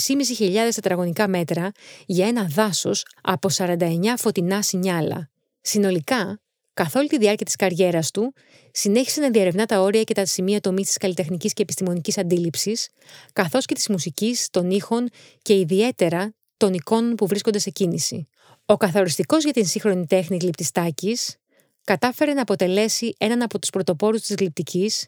[0.74, 1.72] τετραγωνικά μέτρα
[2.06, 3.76] για ένα δάσος από 49
[4.16, 5.30] φωτεινά σινιάλα.
[5.60, 6.40] Συνολικά,
[6.76, 8.32] καθ' όλη τη διάρκεια της καριέρας του,
[8.70, 12.88] συνέχισε να διαρευνά τα όρια και τα σημεία τομή της καλλιτεχνικής και επιστημονικής αντίληψης,
[13.32, 15.08] καθώς και της μουσικής, των ήχων
[15.42, 18.28] και ιδιαίτερα των εικόνων που βρίσκονται σε κίνηση.
[18.66, 21.36] Ο καθοριστικός για την σύγχρονη τέχνη γλυπτιστάκης
[21.84, 25.06] κατάφερε να αποτελέσει έναν από τους πρωτοπόρους της γλυπτικής,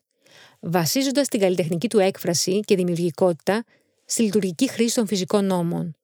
[0.61, 3.65] βασίζοντας την καλλιτεχνική του έκφραση και δημιουργικότητα
[4.05, 5.97] στη λειτουργική χρήση των φυσικών νόμων.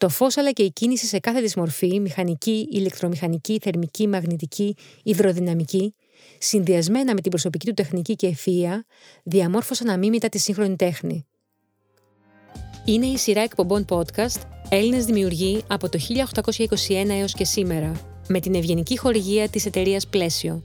[0.00, 5.94] Το φως αλλά και η κίνηση σε κάθε της μορφή, μηχανική, ηλεκτρομηχανική, θερμική, μαγνητική, υδροδυναμική,
[6.38, 8.78] συνδυασμένα με την προσωπική του τεχνική και ευφυΐα,
[9.22, 11.26] διαμόρφωσαν αμήμητα τη σύγχρονη τέχνη.
[12.84, 15.98] Είναι η σειρά εκπομπών podcast Έλληνες δημιουργοί από το
[16.88, 20.62] 1821 έως και σήμερα, με την ευγενική χορηγία της εταιρείας Πλαίσιο.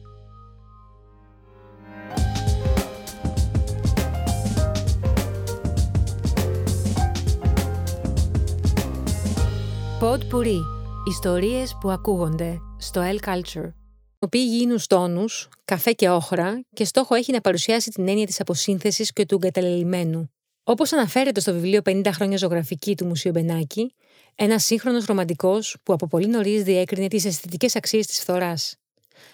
[10.05, 10.59] Pod Puri.
[11.07, 13.67] Ιστορίες που ακούγονται στο L Culture.
[13.97, 18.39] Ο οποίοι γίνουν τόνους, καφέ και όχρα και στόχο έχει να παρουσιάσει την έννοια της
[18.39, 20.31] αποσύνθεσης και του εγκαταλελειμμένου,
[20.63, 23.93] Όπως αναφέρεται στο βιβλίο 50 χρόνια ζωγραφική του Μουσείου Μπενάκη,
[24.35, 28.75] ένας σύγχρονος ρομαντικός που από πολύ νωρίς διέκρινε τις αισθητικές αξίες της φθοράς.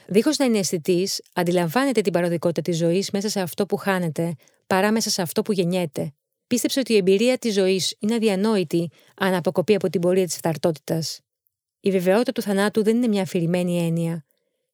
[0.07, 4.36] Δίχως να είναι αισθητής, αντιλαμβάνεται την παροδικότητα της ζωής μέσα σε αυτό που χάνεται,
[4.67, 6.13] παρά μέσα σε αυτό που γεννιέται.
[6.51, 11.03] Πίστεψε ότι η εμπειρία της ζωής είναι αδιανόητη αν αποκοπεί από την πορεία της φθαρτότητα.
[11.79, 14.25] Η βεβαιότητα του θανάτου δεν είναι μια αφηρημένη έννοια.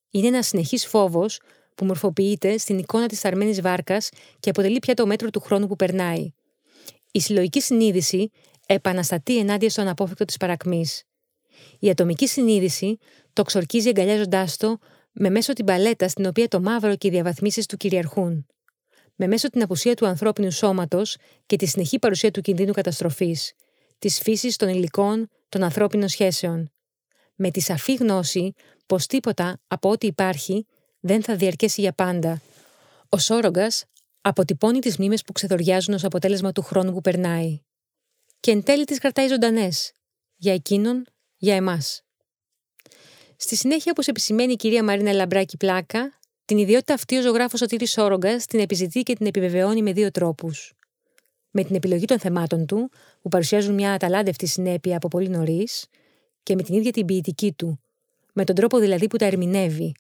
[0.09, 1.39] Είναι ένας συνεχής φόβος
[1.75, 4.09] που μορφοποιείται στην εικόνα της θαρμένης βάρκας
[4.39, 6.33] και αποτελεί πια το μέτρο του χρόνου που περνάει.
[7.11, 8.31] Η συλλογική συνείδηση
[8.65, 11.03] επαναστατεί ενάντια στον απόφευκτο της παρακμής.
[11.79, 12.97] Η ατομική συνείδηση
[13.33, 14.77] το ξορκίζει εγκαλιάζοντάς το
[15.11, 18.45] με μέσω την παλέτα στην οποία το μαύρο και οι διαβαθμίσεις του κυριαρχούν.
[19.19, 23.53] Με μέσω την απουσία του ανθρώπινου σώματος και τη συνεχή παρουσία του κινδύνου καταστροφής,
[23.99, 26.71] της φύσης των υλικών των ανθρώπινων σχέσεων.
[27.35, 28.53] Με τη σαφή γνώση
[28.85, 30.65] πως τίποτα από ό,τι υπάρχει
[30.99, 32.41] δεν θα διαρκέσει για πάντα.
[33.09, 33.85] Ο Σόρογκας
[34.21, 37.61] αποτυπώνει τις μνήμες που ξεδοριάζουν ως αποτέλεσμα του χρόνου που περνάει.
[38.39, 39.91] Και εν τέλει τις κρατάει ζωντανές.
[40.35, 41.05] Για εκείνον,
[41.37, 42.01] για εμάς.
[43.37, 46.16] Στη συνέχεια, όπως επισημαίνει η κυρία Μαρίνα Λαμπράκη Πλάκα,
[46.47, 50.73] την ιδιότητα αυτή ο ζωγράφος Σωτήρη Σόρογκας την επιζητεί και την επιβεβαιώνει με δύο τρόπους.
[51.51, 52.89] Με την επιλογή των θεμάτων του,
[53.21, 55.87] που παρουσιάζουν μια αταλάντευτη συνέπεια από πολύ νωρίς,
[56.43, 57.79] και με την ίδια την ποιητική του,
[58.33, 59.91] με τον τρόπο δηλαδή που τα ερμηνεύει,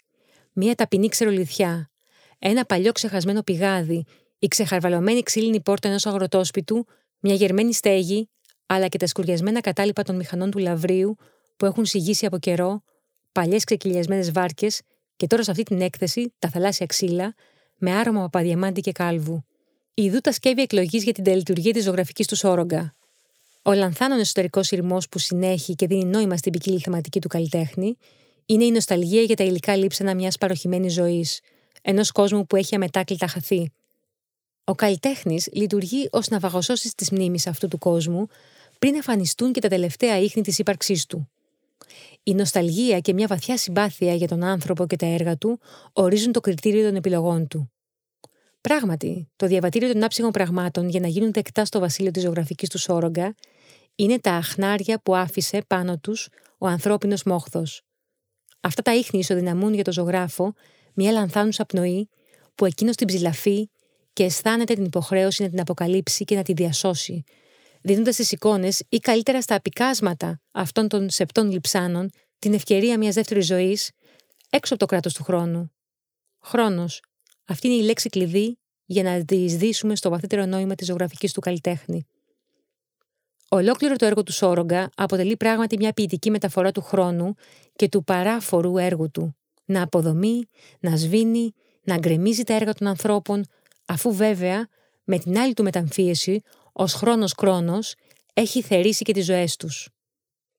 [0.53, 1.89] μια ταπεινή ξερολιθιά,
[2.39, 4.03] ένα παλιό ξεχασμένο πηγάδι,
[4.39, 6.85] η ξεχαρβαλωμένη ξύλινη πόρτα ενός αγροτόσπιτου,
[7.19, 8.29] μια γερμένη στέγη,
[8.65, 11.15] αλλά και τα σκουριασμένα κατάλοιπα των μηχανών του λαβρίου
[11.57, 12.81] που έχουν συγγύσει από καιρό,
[13.31, 14.81] παλιές ξεκυλιασμένες βάρκες
[15.17, 17.33] και τώρα σε αυτή την έκθεση τα θαλάσσια ξύλα,
[17.77, 19.45] με άρωμα παπαδιαμάντη και κάλβου.
[19.93, 22.95] Ιδού τα σκεύη εκλογής για την τελειτουργία της ζωγραφικής τους σόρογκα.
[23.61, 27.97] Ο λανθάνων εσωτερικός ηρμός που συνέχει και δίνει νόημα στην ποικίλη θεματική του καλλιτέχνη,
[28.45, 31.39] είναι η νοσταλγία για τα υλικά λείψανα μιας παροχημένης ζωής,
[31.81, 33.71] ενός κόσμου που έχει αμετάκλητα χαθεί.
[34.63, 38.27] Ο καλλιτέχνης λειτουργεί ως ναυαγοσώση της μνήμης αυτού του κόσμου
[38.79, 41.29] πριν εμφανιστούν και τα τελευταία ίχνη της ύπαρξής του.
[42.23, 45.59] Η νοσταλγία και μια βαθιά συμπάθεια για τον άνθρωπο και τα έργα του
[45.93, 47.71] ορίζουν το κριτήριο των επιλογών του.
[48.61, 52.77] Πράγματι, το διαβατήριο των άψυχων πραγμάτων για να γίνουν δεκτά στο βασίλειο της ζωγραφικής του
[52.77, 53.35] Σόρογκα
[53.95, 57.81] είναι τα αχνάρια που άφησε πάνω τους ο ανθρώπινος μόχθος.
[58.61, 60.53] Αυτά τα ίχνη ισοδυναμούν για τον ζωγράφο
[60.93, 62.09] μια λανθάνουσα πνοή
[62.55, 63.69] που εκείνος την ψηλαφεί
[64.13, 67.23] και αισθάνεται την υποχρέωση να την αποκαλύψει και να τη διασώσει,
[67.87, 73.45] δίνοντας στι εικόνες ή καλύτερα στα απικάσματα αυτών των σεπτών λιψάνων την ευκαιρία μιας δεύτερης
[73.45, 73.91] ζωής
[74.49, 75.71] έξω από το κράτος του χρόνου.
[76.39, 77.01] Χρόνος.
[77.45, 82.07] Αυτή είναι η λέξη κλειδί για να διεισδύσουμε στο βαθύτερο νόημα της ζωγραφικής του καλλιτέχνη.
[83.49, 87.33] Ολόκληρο το έργο του Σόρογκα αποτελεί πράγματι μια ποιητική μεταφορά του χρόνου
[87.75, 89.35] και του παράφορου έργου του.
[89.65, 93.45] να αποδομεί, να σβήνει, να γκρεμίζει τα έργα των ανθρώπων,
[93.85, 94.67] αφού βέβαια
[95.03, 96.41] με την άλλη του μεταμφίεση,
[96.79, 97.93] ως χρόνος κρόνος,
[98.33, 99.89] έχει θερήσει και τις ζωές τους.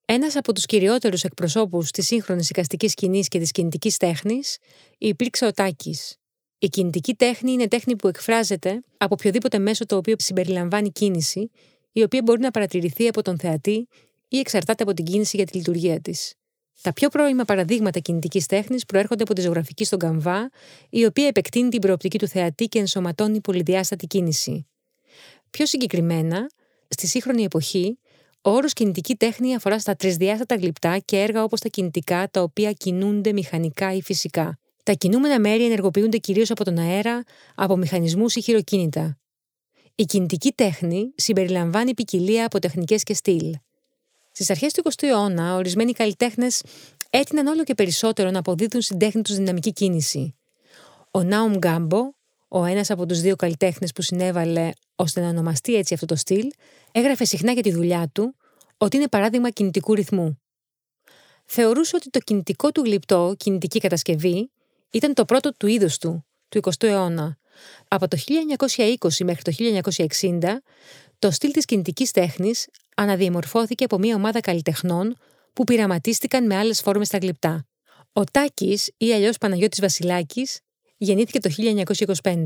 [0.05, 4.57] Ένας από τους κυριότερους εκπροσώπους της σύγχρονης οικαστικής σκηνής και της κινητικής τέχνης
[4.99, 6.17] υπήρξε ο Τάκης.
[6.59, 11.51] Η κινητική τέχνη είναι τέχνη που εκφράζεται από οποιοδήποτε μέσο το οποίο συμπεριλαμβάνει κίνηση,
[11.93, 13.89] η οποία μπορεί να παρατηρηθεί από τον θεατή
[14.29, 16.35] ή εξαρτάται από την κίνηση για τη λειτουργία της.
[16.83, 20.51] Τα πιο πρώιμα παραδείγματα κινητικής τέχνης προέρχονται από τη ζωγραφική στον καμβά,
[20.91, 24.67] η οποία επεκτείνει την προοπτική του θεατή και ενσωματώνει πολυδιάστατη κίνηση.
[25.51, 26.51] Πιο συγκεκριμένα,
[26.89, 27.99] στη σύγχρονη εποχή,
[28.43, 32.73] ο όρος κινητική τέχνη αφορά στα τρισδιάστατα γλυπτά και έργα όπως τα κινητικά, τα οποία
[32.73, 34.59] κινούνται μηχανικά ή φυσικά.
[34.83, 37.23] Τα κινούμενα μέρη ενεργοποιούνται κυρίως από τον αέρα,
[37.55, 39.19] από μηχανισμούς ή χειροκίνητα.
[39.95, 43.55] Η κινητική τέχνη συμπεριλαμβάνει ποικιλία από τεχνικές και στυλ.
[44.33, 46.63] Στις αρχές του 20ου αιώνα, ορισμένοι καλλιτέχνες
[47.11, 50.35] έτειναν όλο και περισσότερο να αποδίδουν στην τέχνη τους δυναμική κίνηση.
[51.11, 51.99] Ο Νάουμ Γκάμπο,
[52.49, 56.51] ο ένας από τους δύο καλλιτέχνες που συνέβαλε ώστε να ονομαστεί έτσι αυτό το στυλ,
[56.93, 58.35] έγραφε συχνά για τη δουλειά του
[58.77, 60.41] ότι είναι παράδειγμα κινητικού ρυθμού.
[61.45, 64.51] Θεωρούσε ότι το κινητικό του γλυπτό, κινητική κατασκευή,
[64.91, 67.39] ήταν το πρώτο του είδου του, του 20ου αιώνα.
[67.89, 68.17] Από το
[68.57, 69.53] 1920 μέχρι το
[70.21, 70.63] 1960,
[71.19, 75.17] το στυλ της κινητικής τέχνης αναδιαμορφώθηκε από μια ομάδα καλλιτεχνών
[75.53, 77.67] που πειραματίστηκαν με άλλες φόρμες στα γλυπτά.
[78.13, 80.61] Ο Τάκης ή αλλιώς Παναγιώτης Βασιλάκης
[80.97, 81.51] γεννήθηκε το
[82.23, 82.45] 1925.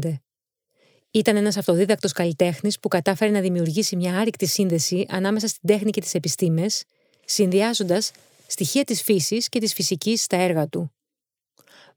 [1.14, 6.00] Ήταν ένας αυτοδίδακτος καλλιτέχνης που κατάφερε να δημιουργήσει μια άρρηκτη σύνδεση ανάμεσα στην τέχνη και
[6.00, 6.84] τις επιστήμες,
[7.24, 8.10] συνδυάζοντας
[8.46, 10.92] στοιχεία της φύσης και της φυσικής στα έργα του.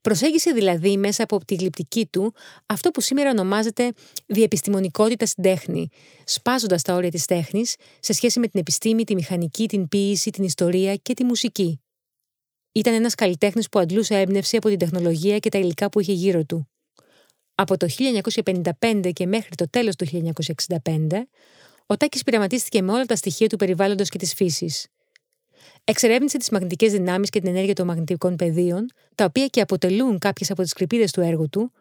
[0.02, 2.34] Προσέγγισε δηλαδή μέσα από τη γλυπτική του
[2.66, 3.92] αυτό που σήμερα ονομάζεται
[4.26, 5.90] διεπιστημονικότητα στην τέχνη,
[6.24, 10.44] σπάζοντας τα όρια της τέχνης σε σχέση με την επιστήμη, τη μηχανική, την ποίηση, την
[10.44, 11.82] ιστορία και τη μουσική.
[12.72, 16.44] Ήταν ένας καλλιτέχνης που αντλούσε έμπνευση από την τεχνολογία και τα υλικά που είχε γύρω
[16.44, 16.70] του.
[17.56, 17.88] Από το
[18.80, 21.28] 1955 και μέχρι το τέλος του 1965,
[21.86, 24.88] ο Τάκης πειραματίστηκε με όλα τα στοιχεία του περιβάλλοντος και της φύσης.
[25.84, 30.52] Εξερεύνησε τις μαγνητικές δυνάμεις και την ενέργεια των μαγνητικών πεδίων, τα οποία και αποτελούν κάποιες
[30.52, 31.72] από τις κρυπίδε του έργου του,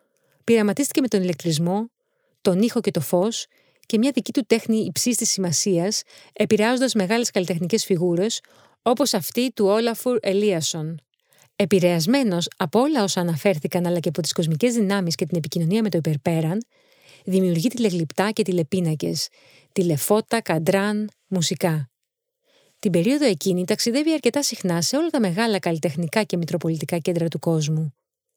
[0.44, 1.90] πειραματίστηκε με τον ηλεκτρισμό,
[2.40, 3.46] τον ήχο και το φως
[3.86, 8.40] και μια δική του τέχνη υψής της σημασίας, επηρεάζοντας μεγάλες καλλιτεχνικές φιγούρες,
[8.82, 11.03] όπως αυτή του Όλαφουρ Ελίασον.
[11.56, 15.88] Επηρεασμένος από όλα όσα αναφέρθηκαν αλλά και από τις κοσμικές δυνάμεις και την επικοινωνία με
[15.88, 16.64] το υπερπέραν,
[17.24, 19.28] δημιουργεί τηλεγλυπτά και τηλεπίνακες,
[19.72, 21.90] τηλεφώτα, καντράν, μουσικά.
[22.78, 27.38] Την περίοδο εκείνη ταξιδεύει αρκετά συχνά σε όλα τα μεγάλα καλλιτεχνικά και μητροπολιτικά κέντρα του
[27.38, 27.94] κόσμου.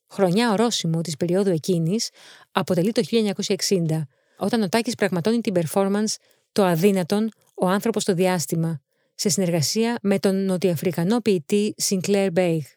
[0.09, 2.09] Χρονιά ορόσημο της περίοδου εκείνης
[2.51, 6.15] αποτελεί το 1960, όταν ο Τάκης πραγματώνει την performance
[6.51, 8.81] «Το αδύνατον, ο άνθρωπος στο διάστημα»,
[9.15, 12.76] σε συνεργασία με τον νοτιοαφρικανό ποιητή Sinclair Beig.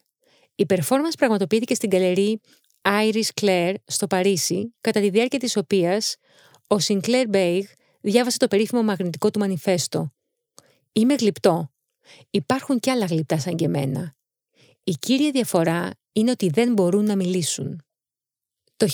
[0.61, 2.41] Η performance πραγματοποιήθηκε στην καλερί
[2.83, 6.17] Iris Claire στο Παρίσι, κατά τη διάρκεια της οποίας
[6.67, 7.63] ο Sinclair Beig
[8.01, 10.13] διάβασε το περίφημο μαγνητικό του μανιφέστο,
[10.93, 11.73] Είμαι γλυπτό.
[12.31, 14.15] Υπάρχουν κι άλλα γλυπτά σαν και εμένα.
[14.85, 17.85] Η κύρια διαφορά είναι ότι δεν μπορούν να μιλήσουν.
[18.77, 18.87] Το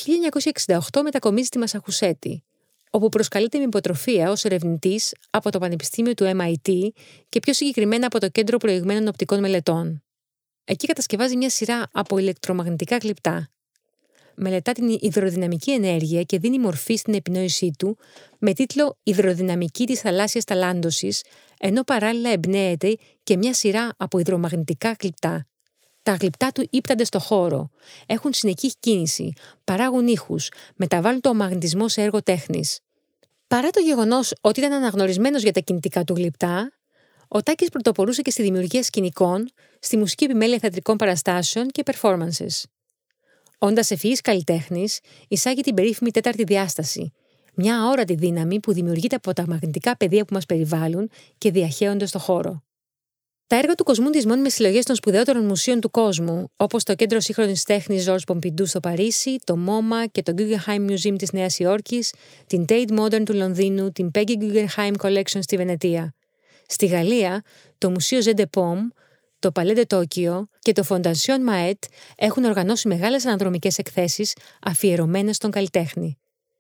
[0.64, 2.44] 1968 μετακομίζει στη Μασαχουσέτη,
[2.90, 6.88] όπου προσκαλείται με υποτροφία ως ερευνητής από το Πανεπιστήμιο του MIT
[7.28, 10.05] και πιο συγκεκριμένα από το Κέντρο Προηγμένων Οπτικών Μελετών.
[10.68, 13.50] Εκεί κατασκευάζει μια σειρά από ηλεκτρομαγνητικά γλυπτά,
[14.34, 17.98] μελετά την υδροδυναμική ενέργεια και δίνει μορφή στην επινόησή του
[18.38, 21.22] με τίτλο «Υδροδυναμική της θαλάσσιας ταλάντωσης»,
[21.58, 25.46] ενώ παράλληλα εμπνέεται και μια σειρά από υδρομαγνητικά γλυπτά.
[26.02, 27.70] Τα γλυπτά του ύπτανται στο χώρο,
[28.06, 29.32] έχουν συνεχή κίνηση,
[29.64, 32.80] παράγουν ήχους, μεταβάλλουν το μαγνητισμό σε έργο τέχνης.
[33.46, 36.72] Παρά το γεγονός ότι ήταν αναγνωρισμένος για τα κινητικά του γλυπτά,
[37.28, 42.62] ο Τάκης πρωτοπορούσε και στη δημιουργία σκηνικών, στη μουσική επιμέλεια θεατρικών παραστάσεων και performances.
[43.58, 47.12] Όντας ευφυής καλλιτέχνης, εισάγει την περίφημη τέταρτη διάσταση,
[47.54, 52.18] μια αόρατη δύναμη που δημιουργείται από τα μαγνητικά πεδία που μας περιβάλλουν και διαχέονται στο
[52.18, 52.64] χώρο.
[53.48, 57.62] Τα έργα του κοσμούντισμών με συλλογές των σπουδαιότερων μουσείων του κόσμου, όπως το Κέντρο Σύγχρονης
[57.62, 62.14] Τέχνης George Pompidou στο Παρίσι, το MoMA και το Guggenheim Museum της Νέας Υόρκης,
[62.46, 66.15] την Tate Modern του Λονδίνου, την Peggy Guggenheim Collection στη Βενετία.
[66.66, 67.42] Στη Γαλλία,
[67.78, 68.88] το Μουσείο Zé de Pomme
[69.38, 71.82] το Παλέντε Τόκιο και το Fondation Μαέτ
[72.16, 76.18] έχουν οργανώσει μεγάλες αναδρομικές εκθέσεις αφιερωμένες στον καλλιτέχνη.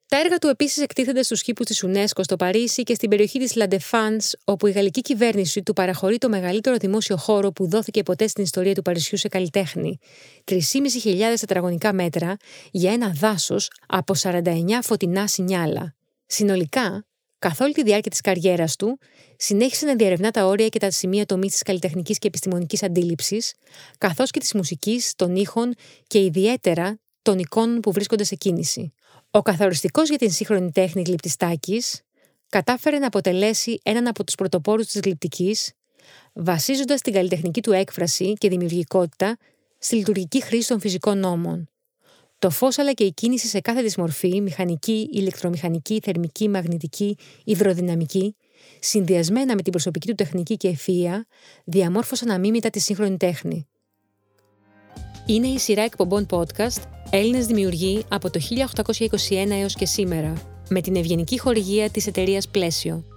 [0.08, 3.54] Τα έργα του επίσης εκτίθενται στους κήπου της UNESCO στο Παρίσι και στην περιοχή της
[3.54, 8.44] Λαντεφάνς, όπου η γαλλική κυβέρνηση του παραχωρεί το μεγαλύτερο δημόσιο χώρο που δόθηκε ποτέ στην
[8.44, 9.98] ιστορία του Παρισιού σε καλλιτέχνη,
[10.44, 10.54] 3.500
[11.40, 12.36] τετραγωνικά μέτρα
[12.70, 14.42] για ένα δάσος από 49
[14.82, 15.94] φωτεινά σινιάλα.
[16.26, 17.06] Συνολικά,
[17.46, 18.98] Καθ' όλη τη διάρκεια της καριέρας του,
[19.36, 23.54] συνέχισε να διαρευνά τα όρια και τα σημεία τομής της καλλιτεχνικής και επιστημονικής αντίληψης,
[23.98, 25.74] καθώς και της μουσικής, των ήχων
[26.06, 28.92] και ιδιαίτερα των εικόνων που βρίσκονται σε κίνηση.
[29.30, 31.82] Ο καθοριστικός για την σύγχρονη τέχνη γλυπτιστάκη
[32.48, 35.56] κατάφερε να αποτελέσει έναν από τους πρωτοπόρους της γλυπτική,
[36.32, 39.36] βασίζοντας την καλλιτεχνική του έκφραση και δημιουργικότητα
[39.78, 41.70] στη λειτουργική χρήση των φυσικών νόμων.
[42.38, 48.36] Το φως αλλά και η κίνηση σε κάθε τη μορφή, μηχανική, ηλεκτρομηχανική, θερμική, μαγνητική, υδροδυναμική,
[48.80, 51.20] συνδυασμένα με την προσωπική του τεχνική και ευφυΐα,
[51.64, 53.66] διαμόρφωσαν αμήμητα τη σύγχρονη τέχνη.
[55.26, 58.40] Είναι η σειρά εκπομπών podcast Έλληνες δημιουργοί από το
[58.74, 60.32] 1821 έως και σήμερα,
[60.68, 63.15] με την ευγενική χορηγία της εταιρείας Πλαίσιο.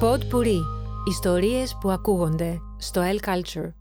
[0.00, 0.60] Pod Puri.
[1.08, 3.79] Ιστορίες που ακούγονται στο L Culture.